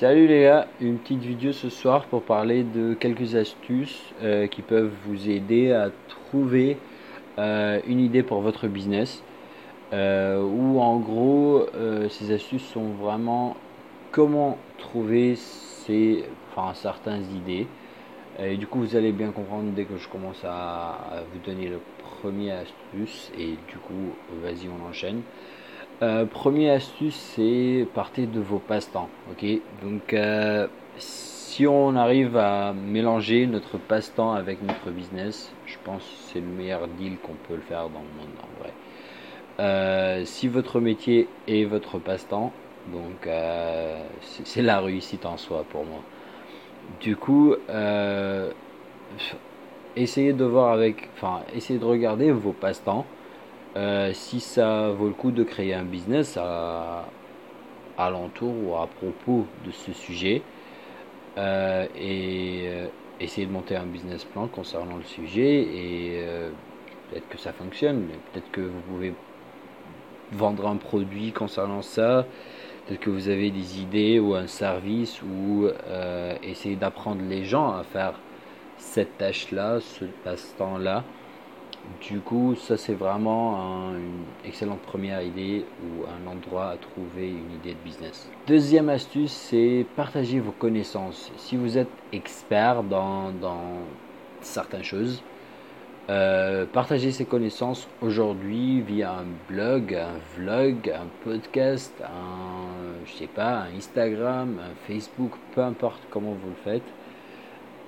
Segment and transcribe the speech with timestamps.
[0.00, 4.62] Salut les gars, une petite vidéo ce soir pour parler de quelques astuces euh, qui
[4.62, 6.78] peuvent vous aider à trouver
[7.38, 9.22] euh, une idée pour votre business.
[9.92, 11.66] Euh, ou en gros,
[12.08, 13.58] ces astuces sont vraiment
[14.10, 17.66] comment trouver ces, enfin, certaines idées.
[18.38, 21.68] Et du coup, vous allez bien comprendre dès que je commence à, à vous donner
[21.68, 21.78] le
[22.22, 23.30] premier astuce.
[23.38, 25.20] Et du coup, vas-y, on enchaîne.
[26.02, 29.10] Euh, première astuce, c'est partir de vos passe-temps.
[29.30, 29.44] Ok,
[29.82, 36.32] donc euh, si on arrive à mélanger notre passe-temps avec notre business, je pense que
[36.32, 38.72] c'est le meilleur deal qu'on peut le faire dans le monde en vrai.
[39.60, 42.50] Euh, si votre métier est votre passe-temps,
[42.94, 43.28] donc
[44.22, 46.00] c'est la réussite en soi pour moi.
[47.00, 47.54] Du coup,
[49.96, 53.04] essayez de voir avec, enfin, essayez de regarder vos passe-temps
[53.76, 57.04] euh, si ça vaut le coup de créer un business à,
[57.98, 60.42] l'entour ou à propos de ce sujet
[61.36, 62.86] euh, et euh,
[63.20, 66.24] essayer de monter un business plan concernant le sujet et
[67.10, 69.14] peut-être que ça fonctionne, peut-être que vous pouvez
[70.32, 72.26] vendre un produit concernant ça,
[72.86, 75.68] peut-être que vous avez des idées ou un service ou
[76.42, 78.14] essayer d'apprendre les gens à faire
[78.78, 81.04] cette tâche-là, ce passe-temps-là.
[82.00, 87.52] Du coup, ça c'est vraiment une excellente première idée ou un endroit à trouver une
[87.52, 88.28] idée de business.
[88.46, 91.30] Deuxième astuce, c'est partager vos connaissances.
[91.36, 93.32] Si vous êtes expert dans,
[94.40, 95.22] certaines choses,
[96.08, 103.26] euh, partagez ces connaissances aujourd'hui via un blog, un vlog, un podcast, un, je sais
[103.26, 106.82] pas, un Instagram, un Facebook, peu importe comment vous le faites.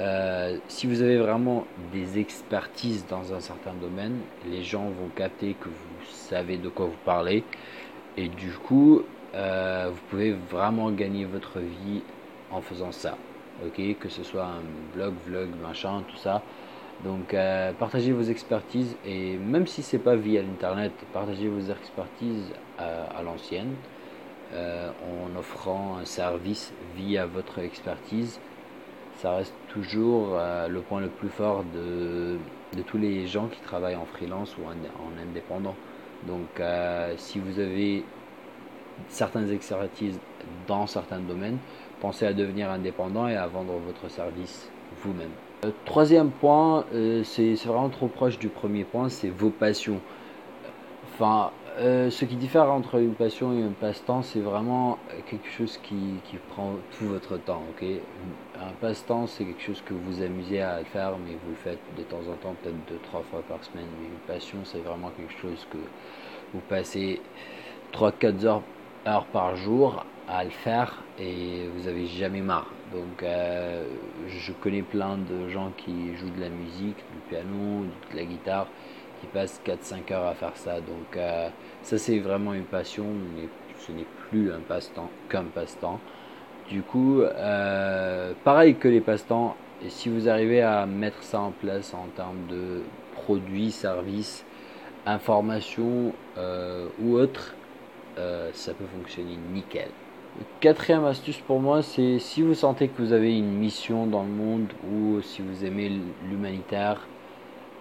[0.00, 5.54] Euh, si vous avez vraiment des expertises dans un certain domaine, les gens vont capter
[5.54, 7.44] que vous savez de quoi vous parlez.
[8.16, 9.02] Et du coup,
[9.34, 12.02] euh, vous pouvez vraiment gagner votre vie
[12.50, 13.16] en faisant ça.
[13.76, 14.62] Que ce soit un
[14.94, 16.42] blog, vlog, machin, tout ça.
[17.04, 22.52] Donc, euh, partagez vos expertises et même si c'est pas via l'internet, partagez vos expertises
[22.78, 23.74] à l'ancienne
[24.52, 28.40] en offrant un service via votre expertise
[29.20, 32.38] ça reste toujours euh, le point le plus fort de,
[32.86, 35.74] tous les gens qui travaillent en freelance ou en, indépendant.
[36.26, 38.02] Donc euh, si vous avez
[39.08, 40.18] certaines expertises
[40.66, 41.58] dans certains domaines,
[42.00, 44.70] pensez à devenir indépendant et à vendre votre service
[45.02, 45.30] vous-même.
[45.64, 46.86] Euh, troisième point,
[47.24, 50.00] c'est vraiment trop proche du premier point, c'est vos passions.
[51.20, 54.98] Enfin, euh, ce qui diffère entre une passion et un passe-temps, c'est vraiment
[55.28, 57.62] quelque chose qui, prend tout votre temps.
[57.68, 57.86] ok?
[58.58, 62.04] Un passe-temps, c'est quelque chose que vous amusez à faire, mais vous le faites de
[62.04, 63.84] temps en temps, peut-être deux, trois fois par semaine.
[64.00, 65.76] Mais une passion, c'est vraiment quelque chose que
[66.54, 67.20] vous passez
[67.92, 68.62] 3-4 heures,
[69.06, 72.70] heures par jour à le faire et vous n'avez jamais marre.
[72.94, 73.84] Donc, euh,
[74.26, 78.68] je connais plein de gens qui jouent de la musique, du piano, de la guitare
[79.20, 80.76] qui passe 4-5 heures à faire ça.
[80.80, 81.48] Donc euh,
[81.82, 83.48] ça c'est vraiment une passion, mais
[83.78, 86.00] ce n'est plus un passe-temps qu'un passe-temps.
[86.68, 91.50] Du coup, euh, pareil que les passe-temps, et si vous arrivez à mettre ça en
[91.50, 92.82] place en termes de
[93.14, 94.44] produits, services,
[95.06, 97.54] informations euh, ou autres,
[98.52, 99.88] ça peut fonctionner nickel.
[100.60, 104.28] Quatrième astuce pour moi, c'est si vous sentez que vous avez une mission dans le
[104.28, 105.90] monde ou si vous aimez
[106.28, 107.06] l'humanitaire,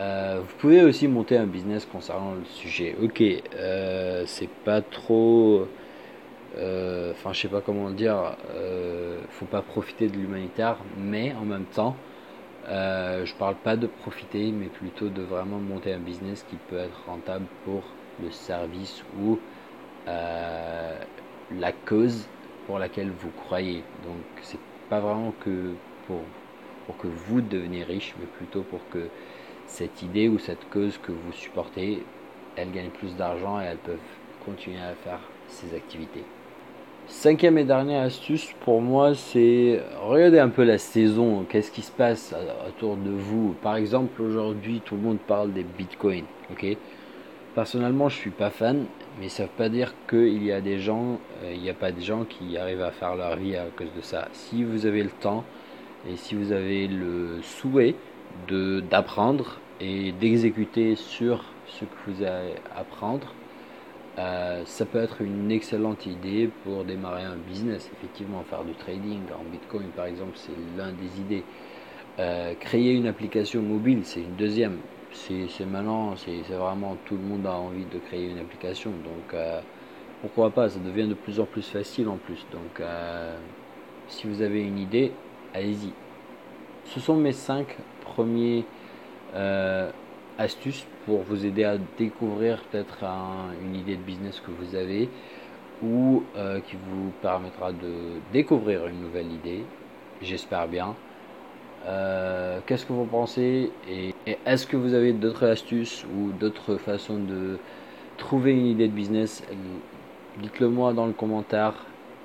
[0.00, 2.96] euh, vous pouvez aussi monter un business concernant le sujet.
[3.02, 5.66] Ok, euh, c'est pas trop.
[6.56, 8.36] Euh, enfin, je sais pas comment dire.
[9.30, 11.96] faut pas profiter de l'humanitaire, mais en même temps,
[12.66, 17.04] je parle pas de profiter, mais plutôt de vraiment monter un business qui peut être
[17.06, 17.82] rentable pour
[18.22, 19.38] le service ou
[21.50, 22.26] la cause
[22.66, 23.84] pour laquelle vous croyez.
[24.04, 25.74] Donc, c'est pas vraiment que
[26.06, 26.20] pour,
[26.86, 29.10] pour que vous deveniez riche, mais plutôt pour que
[29.70, 32.02] cette idée ou cette cause que vous supportez,
[32.56, 33.96] elles gagnent plus d'argent et elles peuvent
[34.44, 36.24] continuer à faire ces activités.
[37.06, 41.90] Cinquième et dernière astuce pour moi, c'est regarder un peu la saison, qu'est-ce qui se
[41.90, 42.34] passe
[42.68, 43.54] autour de vous?
[43.62, 46.24] Par exemple, aujourd'hui, tout le monde parle des bitcoins.
[46.52, 46.66] Ok?
[47.54, 48.86] Personnellement, je suis pas fan,
[49.20, 51.90] mais ça ne veut pas dire qu'il y a des gens, euh, n'y a pas
[51.90, 54.28] des gens qui arrivent à faire leur vie à cause de ça.
[54.32, 55.44] Si vous avez le temps
[56.08, 57.96] et si vous avez le souhait,
[58.48, 63.32] d'apprendre et d'exécuter sur ce que vous allez apprendre,
[64.18, 67.90] euh, ça peut être une excellente idée pour démarrer un business.
[67.92, 71.44] Effectivement, faire du trading en Bitcoin, par exemple, c'est l'un des idées.
[72.18, 74.78] Euh, créer une application mobile, c'est une deuxième.
[75.12, 78.90] C'est maintenant, c'est vraiment tout le monde a envie de créer une application.
[78.90, 79.60] Donc, euh,
[80.20, 82.46] pourquoi pas Ça devient de plus en plus facile en plus.
[82.52, 82.82] Donc,
[84.08, 85.12] Si vous avez une idée,
[85.54, 85.92] allez-y.
[86.84, 87.76] Ce sont mes 5
[88.14, 88.64] premiers
[89.34, 89.90] euh,
[90.38, 93.04] astuces pour vous aider à découvrir peut-être
[93.62, 95.08] une idée de business que vous avez
[95.82, 99.64] ou euh, qui vous permettra de découvrir une nouvelle idée.
[100.22, 100.94] J'espère bien.
[101.86, 104.14] Euh, qu'est-ce que vous pensez et,
[104.44, 107.58] est-ce que vous avez d'autres astuces ou d'autres façons de
[108.18, 109.42] trouver une idée de business?
[110.38, 111.74] Dites-le moi dans le commentaire.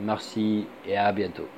[0.00, 1.48] Merci et à bientôt.